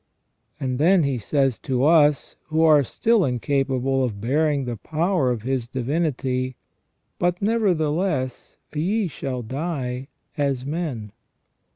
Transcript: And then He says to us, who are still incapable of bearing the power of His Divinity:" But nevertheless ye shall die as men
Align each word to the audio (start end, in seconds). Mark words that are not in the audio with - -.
And 0.59 0.79
then 0.79 1.03
He 1.03 1.19
says 1.19 1.59
to 1.59 1.85
us, 1.85 2.35
who 2.47 2.63
are 2.63 2.83
still 2.83 3.23
incapable 3.23 4.03
of 4.03 4.19
bearing 4.19 4.65
the 4.65 4.75
power 4.75 5.29
of 5.29 5.43
His 5.43 5.67
Divinity:" 5.67 6.55
But 7.19 7.39
nevertheless 7.39 8.57
ye 8.73 9.07
shall 9.07 9.43
die 9.43 10.07
as 10.39 10.65
men 10.65 11.11